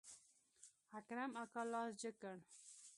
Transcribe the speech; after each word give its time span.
اکرم 0.99 1.31
اکا 1.41 1.61
لاس 1.71 1.89
جګ 2.01 2.15
کړ. 2.21 2.37